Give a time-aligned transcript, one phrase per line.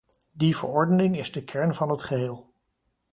[0.33, 2.53] Die verordening is de kern van het geheel.